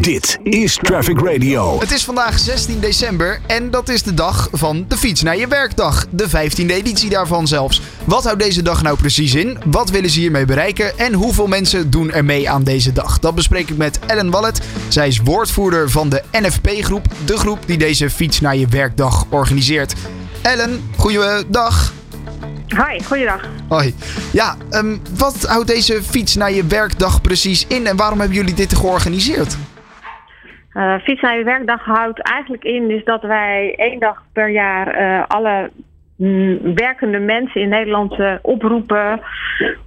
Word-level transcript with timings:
Dit 0.00 0.38
is 0.42 0.78
Traffic 0.82 1.20
Radio. 1.20 1.80
Het 1.80 1.90
is 1.90 2.04
vandaag 2.04 2.38
16 2.38 2.80
december 2.80 3.40
en 3.46 3.70
dat 3.70 3.88
is 3.88 4.02
de 4.02 4.14
dag 4.14 4.48
van 4.52 4.84
de 4.88 4.96
fiets 4.96 5.22
naar 5.22 5.36
je 5.36 5.46
werkdag. 5.46 6.06
De 6.10 6.28
15e 6.28 6.66
editie 6.66 7.10
daarvan 7.10 7.46
zelfs. 7.46 7.80
Wat 8.04 8.24
houdt 8.24 8.40
deze 8.40 8.62
dag 8.62 8.82
nou 8.82 8.96
precies 8.96 9.34
in? 9.34 9.58
Wat 9.66 9.90
willen 9.90 10.10
ze 10.10 10.20
hiermee 10.20 10.44
bereiken? 10.44 10.98
En 10.98 11.12
hoeveel 11.12 11.46
mensen 11.46 11.90
doen 11.90 12.12
er 12.12 12.24
mee 12.24 12.50
aan 12.50 12.64
deze 12.64 12.92
dag? 12.92 13.18
Dat 13.18 13.34
bespreek 13.34 13.70
ik 13.70 13.76
met 13.76 13.98
Ellen 14.06 14.30
Wallet. 14.30 14.60
Zij 14.88 15.08
is 15.08 15.18
woordvoerder 15.18 15.90
van 15.90 16.08
de 16.08 16.22
NFP-groep. 16.32 17.06
De 17.24 17.36
groep 17.36 17.58
die 17.66 17.78
deze 17.78 18.10
fiets 18.10 18.40
naar 18.40 18.56
je 18.56 18.66
werkdag 18.66 19.24
organiseert. 19.30 19.94
Ellen, 20.42 20.90
goeiedag. 20.96 21.92
Hoi, 22.68 23.04
goeiedag. 23.04 23.40
Hoi. 23.68 23.94
Ja, 24.30 24.56
ehm, 24.70 24.96
wat 25.16 25.36
houdt 25.46 25.68
deze 25.68 26.02
fiets 26.02 26.34
naar 26.34 26.52
je 26.52 26.64
werkdag 26.64 27.20
precies 27.20 27.64
in 27.68 27.86
en 27.86 27.96
waarom 27.96 28.18
hebben 28.18 28.36
jullie 28.36 28.54
dit 28.54 28.76
georganiseerd? 28.76 29.56
Uh, 30.78 30.98
fiets 30.98 31.20
naar 31.20 31.38
je 31.38 31.44
werkdag 31.44 31.84
houdt 31.84 32.22
eigenlijk 32.22 32.64
in 32.64 33.02
dat 33.04 33.22
wij 33.22 33.74
één 33.76 33.98
dag 33.98 34.22
per 34.32 34.48
jaar 34.50 34.86
eh, 34.86 35.24
alle 35.26 35.70
mm, 36.16 36.74
werkende 36.74 37.18
mensen 37.18 37.60
in 37.60 37.68
Nederland 37.68 38.18
uh, 38.18 38.34
oproepen 38.42 39.20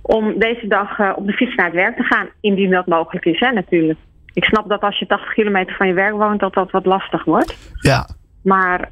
om 0.02 0.40
deze 0.40 0.68
dag 0.68 1.16
op 1.16 1.28
de 1.28 1.34
fiets 1.34 1.56
naar 1.56 1.66
het 1.66 1.76
werk 1.76 1.96
te 1.96 2.04
gaan, 2.04 2.28
indien 2.42 2.70
dat 2.70 2.88
mogelijk 2.88 3.26
is, 3.26 3.40
hè, 3.40 3.52
natuurlijk. 3.52 4.00
Ik 4.34 4.44
snap 4.44 4.70
dat 4.70 4.82
als 4.82 5.00
je 5.00 5.06
80 5.06 5.34
kilometer 5.34 5.76
van 5.76 5.88
je 5.88 5.94
werk 5.94 6.14
woont, 6.14 6.40
dat 6.40 6.54
dat 6.54 6.72
wat 6.72 6.86
lastig 6.86 7.24
wordt. 7.24 7.74
Ja. 7.82 8.08
Maar 8.44 8.88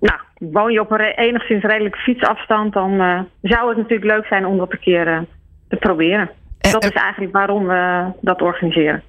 nou, 0.00 0.18
woon 0.38 0.72
je 0.72 0.80
op 0.80 0.90
een 0.90 1.00
enigszins 1.00 1.62
redelijke 1.62 1.98
fietsafstand, 1.98 2.72
dan 2.72 3.26
zou 3.42 3.68
het 3.68 3.76
natuurlijk 3.76 4.10
leuk 4.10 4.26
zijn 4.26 4.46
om 4.46 4.58
dat 4.58 4.72
een 4.72 4.80
keer 4.80 5.24
te 5.68 5.76
proberen. 5.76 6.30
dat 6.58 6.84
is 6.84 6.92
eigenlijk 6.92 7.32
waarom 7.32 7.66
we 7.66 8.04
dat 8.20 8.42
organiseren. 8.42 9.02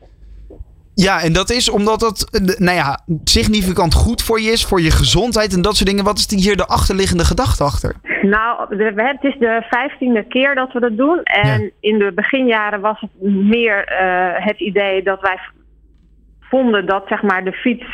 Ja, 1.08 1.22
en 1.22 1.34
dat 1.34 1.50
is 1.50 1.70
omdat 1.70 2.02
het 2.02 2.55
nou 2.60 2.78
ja, 2.78 3.00
significant 3.23 3.94
goed 3.94 4.22
voor 4.23 4.40
je 4.40 4.52
is, 4.52 4.66
voor 4.66 4.82
je 4.82 4.91
gezondheid 4.91 5.54
en 5.55 5.62
dat 5.62 5.76
soort 5.76 5.90
dingen. 5.90 6.04
Wat 6.04 6.18
is 6.18 6.44
hier 6.46 6.57
de 6.57 6.66
achterliggende 6.66 7.26
gedachte 7.26 7.63
achter? 7.63 7.96
Nou, 8.21 8.76
het 8.96 9.24
is 9.24 9.38
de 9.40 9.66
vijftiende 9.70 10.24
keer 10.24 10.55
dat 10.55 10.74
we 10.74 10.79
dat 10.79 10.98
doen. 10.98 11.24
En 11.24 11.72
in 11.79 11.99
de 11.99 12.12
beginjaren 12.16 12.82
was 12.82 12.99
het 12.99 13.10
meer 13.22 13.77
uh, 14.02 14.46
het 14.46 14.60
idee 14.60 15.04
dat 15.04 15.22
wij 15.22 15.40
vonden 16.40 16.85
dat 16.85 17.04
zeg 17.07 17.22
maar, 17.22 17.44
de 17.44 17.54
fiets 17.54 17.85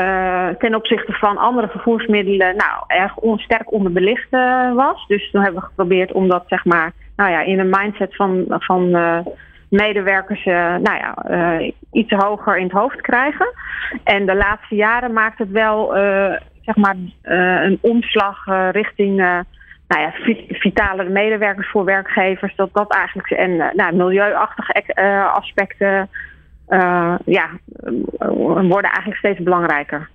uh, 0.00 0.48
ten 0.48 0.74
opzichte 0.74 1.12
van 1.12 1.36
andere 1.36 1.68
vervoersmiddelen 1.68 2.56
nou, 2.56 2.84
erg 2.86 3.16
on, 3.16 3.38
sterk 3.38 3.72
onderbelicht 3.72 4.28
uh, 4.30 4.74
was. 4.74 5.06
Dus 5.06 5.30
toen 5.30 5.42
hebben 5.42 5.60
we 5.60 5.66
geprobeerd 5.66 6.12
om 6.12 6.28
dat 6.28 6.44
zeg 6.46 6.64
maar, 6.64 6.92
nou 7.16 7.30
ja, 7.30 7.40
in 7.40 7.58
een 7.58 7.70
mindset 7.70 8.16
van. 8.16 8.44
van 8.48 8.94
medewerkers 9.70 10.46
uh, 10.46 10.54
nou 10.54 10.98
ja, 10.98 11.14
uh, 11.30 11.72
iets 11.92 12.12
hoger 12.12 12.56
in 12.56 12.62
het 12.62 12.72
hoofd 12.72 13.00
krijgen. 13.00 13.54
En 14.04 14.26
de 14.26 14.34
laatste 14.34 14.74
jaren 14.74 15.12
maakt 15.12 15.38
het 15.38 15.50
wel 15.50 15.96
uh, 15.96 16.36
zeg 16.60 16.76
maar, 16.76 16.96
een 17.22 17.78
omslag 17.80 18.44
richting 18.70 19.16
nou 19.16 20.02
ja, 20.02 20.12
vitale 20.48 21.08
medewerkers 21.08 21.70
voor 21.70 21.84
werkgevers. 21.84 22.56
Dat 22.56 22.70
dat 22.72 22.92
eigenlijk 22.92 23.30
en 23.30 23.56
nou, 23.56 23.96
milieuachtige 23.96 25.30
aspecten 25.34 26.08
ja, 27.24 27.48
worden 28.46 28.90
eigenlijk 28.90 29.16
steeds 29.16 29.42
belangrijker. 29.42 30.08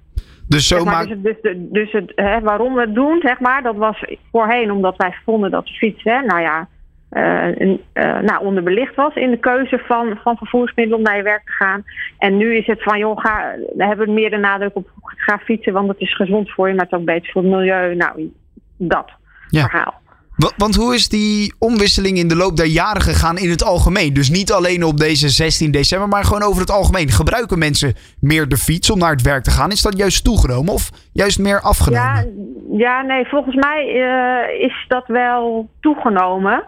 Dus 0.48 0.68
zo 0.68 0.80
zeg 0.80 1.08
dus, 1.08 1.36
dus, 1.42 1.56
dus 1.58 1.92
het, 1.92 2.12
hè, 2.16 2.40
waarom 2.40 2.74
we 2.74 2.82
het 2.82 2.96
doen, 2.96 3.22
zeg 3.22 3.40
maar, 3.40 3.64
dat 3.64 3.76
was 3.76 4.04
voorheen 4.32 4.72
omdat 4.72 4.96
wij 4.98 5.16
vonden 5.26 5.52
dat 5.52 5.70
fietsen, 5.70 6.26
nou 6.26 6.42
ja, 6.42 6.68
uh, 7.16 8.20
nou, 8.20 8.46
onderbelicht 8.46 8.96
was 8.96 9.16
in 9.16 9.32
de 9.32 9.40
keuze 9.40 9.82
van, 9.88 10.20
van 10.24 10.38
vervoersmiddelen 10.38 11.00
om 11.00 11.06
naar 11.06 11.18
je 11.18 11.24
werk 11.24 11.46
te 11.46 11.52
gaan. 11.52 11.84
En 12.18 12.38
nu 12.38 12.56
is 12.56 12.66
het 12.66 12.84
van, 12.84 13.00
joh, 13.00 13.18
ga, 13.18 13.56
we 13.76 13.86
hebben 13.86 14.14
meer 14.14 14.30
de 14.30 14.38
nadruk 14.38 14.76
op 14.76 14.90
ga 15.16 15.38
fietsen, 15.38 15.74
want 15.74 15.88
het 15.88 16.00
is 16.00 16.16
gezond 16.16 16.52
voor 16.52 16.68
je, 16.68 16.74
maar 16.74 16.84
het 16.84 16.94
is 16.94 17.00
ook 17.00 17.06
beter 17.06 17.32
voor 17.32 17.42
het 17.42 17.52
milieu. 17.52 17.96
Nou, 17.96 18.32
dat 18.78 19.12
verhaal. 19.50 20.04
Want 20.58 20.76
hoe 20.76 20.94
is 20.96 21.10
die 21.10 21.54
omwisseling 21.60 22.18
in 22.18 22.28
de 22.28 22.36
loop 22.36 22.58
der 22.58 22.66
jaren 22.66 23.02
gegaan 23.02 23.38
in 23.38 23.50
het 23.50 23.64
algemeen? 23.64 24.14
Dus 24.14 24.30
niet 24.30 24.52
alleen 24.52 24.84
op 24.84 24.98
deze 24.98 25.30
16 25.30 25.72
december, 25.72 26.08
maar 26.08 26.24
gewoon 26.24 26.44
over 26.44 26.62
het 26.62 26.72
algemeen. 26.72 27.10
Gebruiken 27.10 27.60
mensen 27.60 27.94
meer 28.20 28.48
de 28.48 28.58
fiets 28.58 28.90
om 28.90 29.00
naar 29.00 29.12
het 29.12 29.22
werk 29.22 29.44
te 29.44 29.52
gaan? 29.52 29.72
Is 29.72 29.82
dat 29.82 29.98
juist 29.98 30.24
toegenomen 30.24 30.74
of 30.74 30.90
juist 31.14 31.40
meer 31.40 31.62
afgenomen? 31.62 32.34
Ja, 32.72 32.78
ja 32.78 33.02
nee, 33.02 33.26
volgens 33.26 33.56
mij 33.56 33.96
uh, 33.96 34.66
is 34.66 34.86
dat 34.88 35.08
wel 35.08 35.70
toegenomen. 35.80 36.64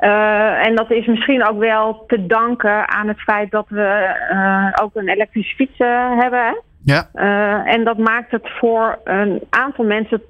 Uh, 0.00 0.66
en 0.66 0.74
dat 0.74 0.90
is 0.90 1.06
misschien 1.06 1.46
ook 1.46 1.58
wel 1.58 2.04
te 2.06 2.26
danken 2.26 2.88
aan 2.88 3.08
het 3.08 3.20
feit 3.20 3.50
dat 3.50 3.66
we 3.68 4.16
uh, 4.32 4.68
ook 4.82 4.90
een 4.94 5.08
elektrische 5.08 5.54
fiets 5.54 5.78
uh, 5.78 6.18
hebben. 6.18 6.62
Ja. 6.84 7.08
en 7.64 7.84
dat 7.84 7.98
maakt 7.98 8.30
het 8.30 8.48
voor 8.58 8.98
een 9.04 9.40
aantal 9.50 9.84
mensen 9.84 10.22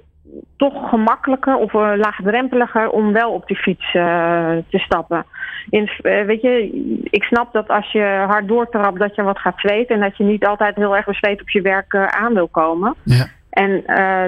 toch 0.57 0.89
gemakkelijker 0.89 1.55
of 1.55 1.73
laagdrempeliger 1.73 2.89
om 2.89 3.13
wel 3.13 3.31
op 3.31 3.47
die 3.47 3.57
fiets 3.57 3.91
te 3.91 4.65
stappen. 4.77 5.25
In, 5.69 5.89
weet 6.01 6.41
je, 6.41 6.69
ik 7.03 7.23
snap 7.23 7.53
dat 7.53 7.67
als 7.67 7.91
je 7.91 8.23
hard 8.27 8.47
doortrapt 8.47 8.99
dat 8.99 9.15
je 9.15 9.23
wat 9.23 9.39
gaat 9.39 9.59
zweten 9.59 9.95
en 9.95 10.01
dat 10.01 10.17
je 10.17 10.23
niet 10.23 10.45
altijd 10.45 10.75
heel 10.75 10.95
erg 10.95 11.05
bezweet 11.05 11.41
op 11.41 11.49
je 11.49 11.61
werk 11.61 11.95
aan 11.95 12.33
wil 12.33 12.47
komen. 12.47 12.95
Ja. 13.03 13.27
En 13.49 13.83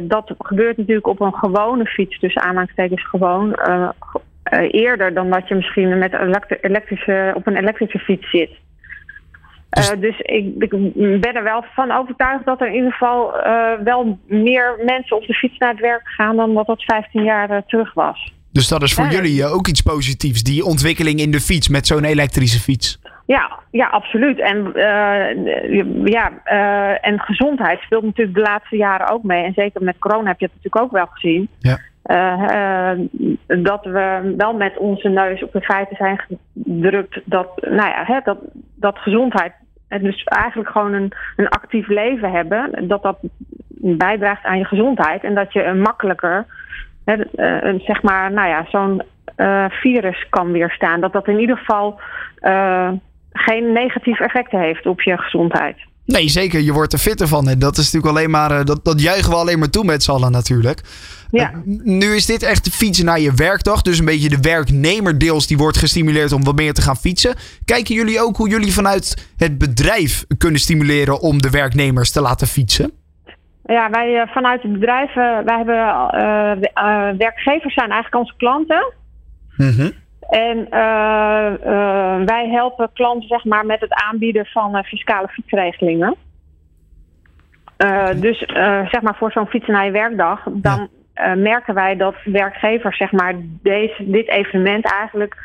dat 0.07 0.33
gebeurt 0.37 0.77
natuurlijk 0.77 1.07
op 1.07 1.21
een 1.21 1.35
gewone 1.35 1.85
fiets, 1.85 2.19
dus 2.19 2.35
aanhalingstekens 2.35 3.07
gewoon, 3.07 3.59
uh, 3.67 3.89
eerder 4.59 5.13
dan 5.13 5.29
dat 5.29 5.47
je 5.47 5.55
misschien 5.55 5.97
met 5.97 6.13
elektrische, 6.61 7.31
op 7.35 7.47
een 7.47 7.57
elektrische 7.57 7.99
fiets 7.99 8.29
zit. 8.29 8.49
Dus, 9.71 9.91
uh, 9.93 10.01
dus 10.01 10.19
ik, 10.19 10.53
ik, 10.57 10.69
ben 11.21 11.35
er 11.35 11.43
wel 11.43 11.65
van 11.73 11.91
overtuigd 11.91 12.45
dat 12.45 12.61
er 12.61 12.67
in 12.67 12.73
ieder 12.73 12.91
geval 12.91 13.37
uh, 13.37 13.71
wel 13.83 14.19
meer 14.27 14.79
mensen 14.85 15.17
op 15.17 15.25
de 15.25 15.33
fiets 15.33 15.57
naar 15.57 15.69
het 15.69 15.79
werk 15.79 16.07
gaan 16.07 16.35
dan 16.35 16.53
wat 16.53 16.67
dat 16.67 16.83
15 16.83 17.23
jaar 17.23 17.65
terug 17.65 17.93
was. 17.93 18.33
Dus 18.51 18.67
dat 18.67 18.83
is 18.83 18.93
voor 18.93 19.07
jullie 19.07 19.45
ook 19.45 19.67
iets 19.67 19.81
positiefs, 19.81 20.43
die 20.43 20.65
ontwikkeling 20.65 21.19
in 21.19 21.31
de 21.31 21.39
fiets 21.39 21.67
met 21.67 21.87
zo'n 21.87 22.03
elektrische 22.03 22.59
fiets? 22.59 22.99
Ja, 23.25 23.59
ja 23.71 23.87
absoluut. 23.87 24.39
En, 24.39 24.71
ja, 26.05 26.31
en 27.01 27.19
gezondheid 27.19 27.79
speelt 27.79 28.03
natuurlijk 28.03 28.37
de 28.37 28.43
laatste 28.43 28.75
jaren 28.75 29.09
ook 29.09 29.23
mee. 29.23 29.43
En 29.43 29.53
zeker 29.53 29.83
met 29.83 29.99
corona 29.99 30.27
heb 30.27 30.39
je 30.39 30.45
het 30.45 30.55
natuurlijk 30.55 30.85
ook 30.85 30.91
wel 30.91 31.05
gezien. 31.05 31.49
Ja. 31.59 31.79
Uh, 32.05 32.91
dat 33.47 33.85
we 33.85 34.33
wel 34.37 34.53
met 34.53 34.77
onze 34.77 35.09
neus 35.09 35.43
op 35.43 35.51
de 35.51 35.61
feiten 35.61 35.95
zijn 35.95 36.21
gedrukt 36.63 37.21
dat, 37.25 37.47
nou 37.61 37.89
ja, 37.89 38.03
hè, 38.05 38.19
dat, 38.23 38.37
dat 38.75 38.97
gezondheid 38.97 39.53
dus 39.87 40.23
eigenlijk 40.23 40.69
gewoon 40.69 40.93
een, 40.93 41.11
een 41.35 41.49
actief 41.49 41.87
leven 41.87 42.31
hebben, 42.31 42.87
dat 42.87 43.03
dat 43.03 43.17
bijdraagt 43.81 44.43
aan 44.43 44.57
je 44.57 44.65
gezondheid 44.65 45.23
en 45.23 45.35
dat 45.35 45.53
je 45.53 45.63
een 45.63 45.81
makkelijker, 45.81 46.45
hè, 47.05 47.15
een, 47.65 47.79
zeg 47.79 48.01
maar, 48.01 48.31
nou 48.31 48.47
ja, 48.47 48.65
zo'n 48.69 49.01
virus 49.69 50.29
kan 50.29 50.51
weerstaan. 50.51 51.01
Dat 51.01 51.13
dat 51.13 51.27
in 51.27 51.39
ieder 51.39 51.57
geval 51.57 51.99
geen 53.31 53.71
negatieve 53.71 54.23
effecten 54.23 54.59
heeft 54.59 54.85
op 54.85 55.01
je 55.01 55.17
gezondheid. 55.17 55.77
Nee, 56.05 56.29
zeker. 56.29 56.59
Je 56.59 56.73
wordt 56.73 56.93
er 56.93 56.99
fitter 56.99 57.27
van. 57.27 57.49
En 57.49 57.59
dat 57.59 57.77
is 57.77 57.91
natuurlijk 57.91 58.17
alleen 58.17 58.29
maar. 58.29 58.51
Eh, 58.51 58.65
dat, 58.65 58.85
dat 58.85 59.01
juichen 59.01 59.29
we 59.29 59.35
alleen 59.35 59.59
maar 59.59 59.69
toe 59.69 59.83
met 59.83 60.03
z'n 60.03 60.11
allen 60.11 60.31
natuurlijk. 60.31 60.81
Ja. 61.31 61.51
Uh, 61.51 61.79
nu 61.83 62.15
is 62.15 62.25
dit 62.25 62.43
echt 62.43 62.63
de 62.63 62.71
fietsen 62.71 63.05
naar 63.05 63.19
je 63.19 63.33
werkdag. 63.33 63.81
Dus 63.81 63.99
een 63.99 64.05
beetje 64.05 64.29
de 64.29 64.41
werknemer 64.41 65.17
deels 65.17 65.47
die 65.47 65.57
wordt 65.57 65.77
gestimuleerd 65.77 66.31
om 66.31 66.43
wat 66.43 66.55
meer 66.55 66.73
te 66.73 66.81
gaan 66.81 66.97
fietsen. 66.97 67.35
Kijken 67.65 67.95
jullie 67.95 68.21
ook 68.21 68.37
hoe 68.37 68.49
jullie 68.49 68.73
vanuit 68.73 69.29
het 69.37 69.57
bedrijf 69.57 70.25
kunnen 70.37 70.59
stimuleren 70.59 71.19
om 71.21 71.41
de 71.41 71.49
werknemers 71.49 72.11
te 72.11 72.21
laten 72.21 72.47
fietsen? 72.47 72.91
Ja, 73.65 73.89
wij 73.89 74.13
uh, 74.13 74.33
vanuit 74.33 74.61
het 74.61 74.73
bedrijf, 74.73 75.13
wij 75.13 75.57
hebben 75.57 77.17
werkgevers 77.17 77.73
zijn 77.73 77.91
eigenlijk 77.91 78.15
onze 78.15 78.33
klanten. 78.37 78.93
Mm 79.57 80.00
en 80.31 80.57
uh, 80.57 81.51
uh, 81.65 82.21
wij 82.25 82.49
helpen 82.49 82.89
klanten 82.93 83.27
zeg 83.27 83.45
maar, 83.45 83.65
met 83.65 83.79
het 83.79 83.93
aanbieden 83.93 84.45
van 84.45 84.75
uh, 84.75 84.83
fiscale 84.83 85.27
fietsregelingen. 85.27 86.15
dus 88.15 88.37
zeg 88.91 89.01
maar 89.01 89.15
voor 89.15 89.31
zo'n 89.31 89.47
fietsen 89.47 89.73
naar 89.73 89.85
je 89.85 89.91
werkdag, 89.91 90.43
dan 90.49 90.87
merken 91.35 91.73
wij 91.73 91.95
dat 91.95 92.15
werkgevers 92.23 92.97
zeg 92.97 93.11
maar, 93.11 93.33
deze, 93.61 94.09
dit 94.09 94.29
evenement 94.29 94.91
eigenlijk 94.91 95.35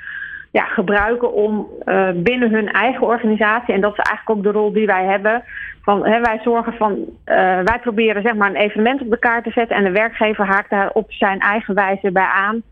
ja, 0.52 0.64
gebruiken 0.64 1.32
om 1.32 1.66
binnen 2.14 2.50
hun 2.50 2.72
eigen 2.72 3.06
organisatie, 3.06 3.74
en 3.74 3.80
dat 3.80 3.98
is 3.98 4.04
eigenlijk 4.04 4.38
ook 4.38 4.44
de 4.44 4.58
rol 4.58 4.72
die 4.72 4.86
wij 4.86 5.04
hebben, 5.04 5.42
van, 5.82 6.06
hè, 6.06 6.20
wij 6.20 6.40
zorgen 6.44 6.72
van, 6.72 6.98
wij 7.64 7.78
proberen 7.80 8.22
zeg 8.22 8.34
maar, 8.34 8.48
een 8.48 8.56
evenement 8.56 9.00
op 9.00 9.10
de 9.10 9.18
kaart 9.18 9.44
te 9.44 9.50
zetten 9.50 9.76
en 9.76 9.84
de 9.84 9.90
werkgever 9.90 10.46
haakt 10.46 10.70
daar 10.70 10.90
op 10.92 11.12
zijn 11.12 11.40
eigen 11.40 11.74
wijze 11.74 12.12
bij 12.12 12.28
aan 12.34 12.62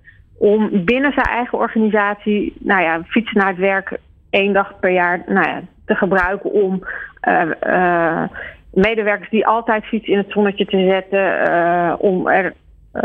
om 0.44 0.84
binnen 0.84 1.12
zijn 1.12 1.26
eigen 1.26 1.58
organisatie, 1.58 2.54
nou 2.58 2.82
ja, 2.82 3.02
fietsen 3.04 3.38
naar 3.38 3.48
het 3.48 3.58
werk 3.58 3.98
één 4.30 4.52
dag 4.52 4.78
per 4.80 4.90
jaar 4.90 5.22
nou 5.26 5.48
ja, 5.48 5.60
te 5.84 5.94
gebruiken 5.94 6.50
om 6.50 6.82
uh, 7.28 7.42
uh, 7.66 8.22
medewerkers 8.72 9.30
die 9.30 9.46
altijd 9.46 9.84
fietsen 9.84 10.12
in 10.12 10.18
het 10.18 10.30
zonnetje 10.30 10.64
te 10.64 10.88
zetten, 10.90 11.48
uh, 11.48 11.94
om 11.98 12.28
er 12.28 12.54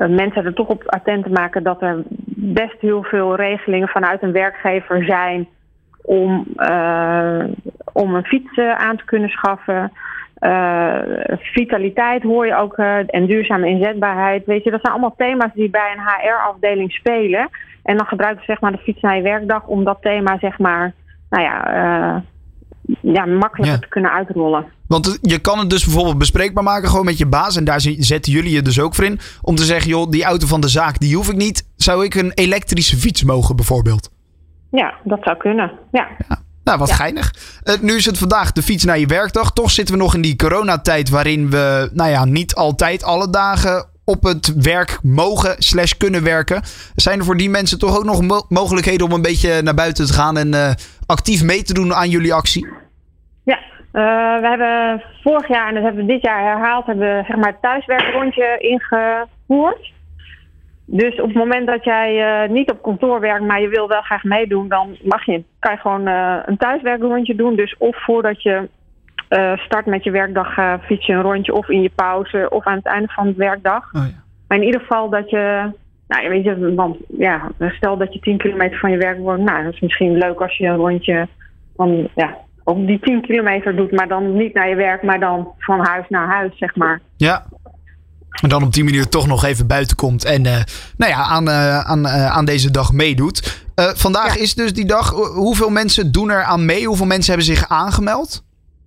mensen 0.08 0.46
er 0.46 0.54
toch 0.54 0.68
op 0.68 0.84
attent 0.86 1.24
te 1.24 1.30
maken 1.30 1.64
dat 1.64 1.82
er 1.82 2.04
best 2.36 2.80
heel 2.80 3.04
veel 3.04 3.36
regelingen 3.36 3.88
vanuit 3.88 4.24
een 4.24 4.32
werkgever 4.32 5.04
zijn 5.04 5.48
om, 6.02 6.48
om 7.94 8.16
een 8.16 8.26
fiets 8.26 8.58
aan 8.58 8.98
te 8.98 9.06
kunnen 9.06 9.30
schaffen. 9.30 9.92
Vitaliteit 11.40 12.24
hoor 12.24 12.46
je 12.46 12.56
ook 12.56 12.78
en 13.08 13.26
duurzame 13.26 13.68
inzetbaarheid. 13.68 14.46
Weet 14.46 14.64
je, 14.64 14.72
dat 14.72 14.82
zijn 14.82 14.94
allemaal 14.94 15.16
thema's 15.18 15.54
die 15.54 15.70
bij 15.70 15.92
een 15.92 16.04
HR-afdeling 16.04 16.92
spelen. 16.92 17.50
En 17.84 17.98
dan 17.98 18.06
gebruiken 18.06 18.40
ze 18.40 18.52
zeg 18.52 18.62
maar 18.62 18.72
de 18.72 18.78
fiets 18.78 19.02
naar 19.02 19.16
je 19.16 19.22
werkdag 19.22 19.68
om 19.68 19.84
dat 19.84 19.98
thema 20.02 20.38
zeg 20.38 20.60
maar, 20.60 20.94
nou 21.30 21.44
ja, 21.44 22.24
ja 23.02 23.26
makkelijker 23.26 23.80
te 23.80 23.88
kunnen 23.88 24.12
uitrollen. 24.12 24.66
Want 24.88 25.20
je 25.22 25.40
kan 25.40 25.60
het 25.60 25.70
dus 25.70 25.84
bijvoorbeeld 25.84 26.18
bespreekbaar 26.18 26.64
maken 26.64 26.90
gewoon 26.90 27.06
met 27.06 27.18
je 27.18 27.26
baas. 27.26 27.56
En 27.56 27.64
daar 27.64 27.82
zetten 27.82 28.32
jullie 28.32 28.54
je 28.54 28.62
dus 28.62 28.80
ook 28.80 28.96
voor 28.96 29.06
in. 29.06 29.20
Om 29.42 29.56
te 29.56 29.64
zeggen, 29.64 29.90
joh, 29.90 30.10
die 30.10 30.24
auto 30.24 30.48
van 30.48 30.62
de 30.62 30.68
zaak, 30.68 31.00
die 31.00 31.16
hoef 31.16 31.30
ik 31.30 31.36
niet. 31.36 31.72
Zou 31.76 32.06
ik 32.06 32.16
een 32.16 32.32
elektrische 32.34 32.98
fiets 32.98 33.24
mogen 33.24 33.56
bijvoorbeeld? 33.56 34.12
Ja, 34.72 34.94
dat 35.04 35.20
zou 35.24 35.38
kunnen. 35.38 35.72
Ja. 35.92 36.08
ja. 36.30 36.39
Nou, 36.70 36.82
wat 36.82 36.92
geinig. 36.92 37.34
Uh, 37.64 37.76
nu 37.82 37.96
is 37.96 38.06
het 38.06 38.18
vandaag 38.18 38.52
de 38.52 38.62
fiets 38.62 38.86
naar 38.86 39.00
je 39.00 39.06
werkdag. 39.06 39.52
Toch 39.52 39.72
zitten 39.72 39.96
we 39.96 40.02
nog 40.02 40.16
in 40.16 40.22
die 40.22 40.36
coronatijd 40.36 41.10
waarin 41.10 41.50
we, 41.50 41.90
nou 41.94 42.10
ja, 42.10 42.26
niet 42.26 42.56
altijd 42.56 43.04
alle 43.04 43.30
dagen 43.30 43.86
op 44.06 44.24
het 44.24 44.54
werk 44.62 45.00
mogen 45.04 45.56
slash 45.58 45.94
kunnen 45.94 46.24
werken. 46.24 46.62
Zijn 46.96 47.20
er 47.20 47.26
voor 47.26 47.38
die 47.38 47.50
mensen 47.50 47.80
toch 47.80 47.98
ook 47.98 48.04
nog 48.04 48.48
mogelijkheden 48.50 49.08
om 49.08 49.14
een 49.14 49.22
beetje 49.22 49.62
naar 49.62 49.74
buiten 49.74 50.06
te 50.06 50.14
gaan 50.14 50.38
en 50.38 50.54
uh, 50.54 50.70
actief 51.06 51.44
mee 51.44 51.64
te 51.64 51.74
doen 51.74 51.94
aan 51.94 52.10
jullie 52.10 52.34
actie? 52.34 52.68
Ja, 53.44 53.58
uh, 53.58 54.42
we 54.42 54.48
hebben 54.48 55.04
vorig 55.24 55.48
jaar 55.48 55.68
en 55.68 55.74
dat 55.74 55.84
hebben 55.84 56.06
we 56.06 56.14
dit 56.14 56.22
jaar 56.22 56.44
herhaald, 56.44 56.86
hebben 56.86 57.18
we 57.18 57.24
zeg 57.28 57.38
maar 57.38 57.52
het 57.52 57.62
thuiswerkrondje 57.62 58.58
ingevoerd. 58.60 59.92
Dus 60.92 61.22
op 61.22 61.28
het 61.28 61.36
moment 61.36 61.68
dat 61.68 61.84
jij 61.84 62.44
uh, 62.44 62.50
niet 62.50 62.72
op 62.72 62.82
kantoor 62.82 63.20
werkt, 63.20 63.46
maar 63.46 63.62
je 63.62 63.68
wil 63.68 63.88
wel 63.88 64.02
graag 64.02 64.24
meedoen, 64.24 64.68
dan 64.68 64.98
mag 65.04 65.26
je, 65.26 65.44
kan 65.60 65.72
je 65.72 65.78
gewoon 65.78 66.08
uh, 66.08 66.36
een 66.46 66.58
thuiswerkrondje 66.58 67.36
doen. 67.36 67.56
Dus 67.56 67.76
of 67.78 68.04
voordat 68.04 68.42
je 68.44 68.70
start 69.56 69.86
met 69.86 70.04
je 70.04 70.12
werkdag 70.12 70.80
fiets 70.82 71.06
je 71.06 71.14
een 71.14 71.22
rondje, 71.22 71.54
of 71.54 71.70
in 71.70 71.82
je 71.82 71.92
pauze, 71.96 72.50
of 72.50 72.66
aan 72.66 72.76
het 72.76 72.86
einde 72.86 73.08
van 73.08 73.26
de 73.26 73.34
werkdag. 73.34 73.94
Oh, 73.94 74.02
ja. 74.02 74.24
Maar 74.48 74.58
in 74.58 74.64
ieder 74.64 74.82
geval 74.82 75.10
dat 75.10 75.30
je, 75.30 75.72
nou 76.08 76.30
weet 76.30 76.44
je, 76.44 76.76
want 76.76 76.98
ja, 77.08 77.52
stel 77.60 77.98
dat 77.98 78.14
je 78.14 78.20
10 78.20 78.38
kilometer 78.38 78.80
van 78.80 78.92
je 78.92 78.98
werk 78.98 79.20
woont, 79.20 79.44
nou 79.44 79.64
dat 79.64 79.74
is 79.74 79.80
misschien 79.80 80.18
leuk 80.18 80.42
als 80.42 80.58
je 80.58 80.68
een 80.68 80.76
rondje 80.76 81.28
van 81.76 82.10
ja, 82.16 82.38
op 82.64 82.88
die 82.88 83.00
10 83.00 83.22
kilometer 83.22 83.76
doet, 83.76 83.92
maar 83.92 84.08
dan 84.08 84.34
niet 84.34 84.54
naar 84.54 84.70
je 84.70 84.76
werk, 84.76 85.04
maar 85.04 85.20
dan 85.20 85.54
van 85.58 85.80
huis 85.80 86.06
naar 86.10 86.28
huis, 86.28 86.58
zeg 86.58 86.76
maar. 86.76 87.02
Ja. 87.18 87.46
En 88.42 88.50
dan 88.50 88.64
op 88.64 88.74
die 88.74 88.84
manier 88.84 89.10
toch 89.10 89.28
nog 89.28 89.46
even 89.46 89.68
buiten 89.68 89.96
komt 89.96 90.26
en 90.26 90.46
uh, 90.46 90.54
nou 90.98 91.12
ja, 91.12 91.24
aan, 91.24 91.48
uh, 91.48 91.80
aan, 91.80 92.06
uh, 92.06 92.26
aan 92.26 92.46
deze 92.46 92.72
dag 92.72 92.94
meedoet. 92.94 93.66
vandaag 93.76 94.38
is 94.38 94.56
dus 94.56 94.74
die 94.74 94.86
dag. 94.86 95.10
Hoeveel 95.34 95.70
mensen 95.70 96.12
doen 96.12 96.30
er 96.30 96.44
aan 96.44 96.66
mee? 96.66 96.86
Hoeveel 96.86 97.06
mensen 97.06 97.34
hebben 97.34 97.56
zich 97.56 97.70
aangemeld? 97.70 98.44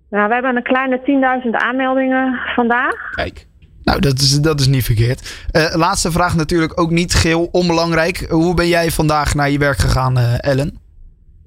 Nou, 0.09 0.27
we 0.27 0.33
hebben 0.33 0.55
een 0.55 0.63
kleine 0.63 1.41
10.000 1.45 1.49
aanmeldingen 1.51 2.39
vandaag. 2.55 3.09
Kijk. 3.15 3.47
Nou, 3.83 3.99
dat 3.99 4.19
is, 4.19 4.41
dat 4.41 4.59
is 4.59 4.67
niet 4.67 4.83
verkeerd. 4.83 5.45
laatste 5.73 6.11
vraag 6.11 6.35
natuurlijk 6.35 6.79
ook 6.79 6.89
niet 6.89 7.13
geheel 7.13 7.49
onbelangrijk. 7.51 8.25
Hoe 8.29 8.53
ben 8.53 8.67
jij 8.67 8.91
vandaag 8.91 9.35
naar 9.35 9.49
je 9.49 9.57
werk 9.57 9.77
gegaan, 9.77 10.17
Ellen? 10.17 10.77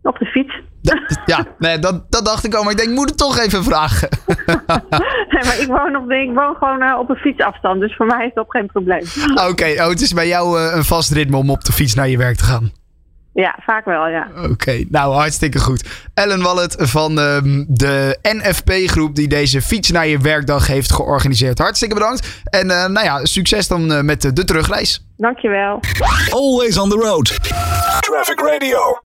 Op 0.02 0.19
de 0.19 0.25
fiets. 0.25 0.64
Ja, 1.25 1.46
nee, 1.58 1.78
dat, 1.78 2.10
dat 2.10 2.25
dacht 2.25 2.44
ik 2.44 2.54
al, 2.54 2.62
maar 2.62 2.72
ik 2.72 2.78
denk, 2.78 2.90
ik 2.90 2.96
moet 2.96 3.08
het 3.08 3.19
toch 3.19 3.38
even 3.38 3.64
vragen. 3.64 4.08
nee, 5.37 5.44
maar 5.44 5.61
ik 5.61 5.67
woon, 5.67 5.97
op, 5.97 6.11
ik 6.11 6.35
woon 6.35 6.55
gewoon 6.55 6.83
uh, 6.83 6.99
op 6.99 7.11
een 7.11 7.17
fietsafstand, 7.17 7.81
dus 7.81 7.97
voor 7.97 8.06
mij 8.06 8.27
is 8.27 8.35
dat 8.35 8.44
geen 8.49 8.67
probleem. 8.67 9.03
Oké, 9.50 9.75
oh, 9.79 9.88
het 9.88 10.00
is 10.00 10.12
bij 10.12 10.29
jou 10.29 10.61
uh, 10.61 10.75
een 10.75 10.85
vast 10.85 11.12
ritme 11.12 11.37
om 11.37 11.50
op 11.50 11.65
de 11.65 11.73
fiets 11.73 11.94
naar 11.94 12.09
je 12.09 12.19
werk 12.19 12.37
te 12.37 12.44
gaan. 12.44 12.71
Ja, 13.33 13.59
vaak 13.62 13.85
wel, 13.85 14.09
ja. 14.09 14.29
Oké, 14.50 14.85
nou 14.88 15.15
hartstikke 15.15 15.59
goed. 15.59 16.09
Ellen 16.15 16.43
Wallet 16.43 16.77
van 16.79 17.11
uh, 17.11 17.37
de 17.69 18.19
NFP-groep 18.23 19.15
die 19.15 19.29
deze 19.29 19.62
fiets 19.62 19.91
naar 19.91 20.06
je 20.06 20.19
werkdag 20.19 20.67
heeft 20.67 20.93
georganiseerd. 20.93 21.59
Hartstikke 21.59 21.94
bedankt. 21.94 22.43
En 22.44 22.67
uh, 22.67 22.87
nou 22.87 23.05
ja, 23.05 23.25
succes 23.25 23.69
dan 23.69 24.05
met 24.05 24.23
de 24.23 24.44
terugreis. 24.44 25.06
Dankjewel. 25.17 25.81
Always 26.31 26.79
on 26.79 26.91
the 26.91 26.97
road. 26.97 27.27
Traffic 28.00 28.41
Radio. 28.41 28.94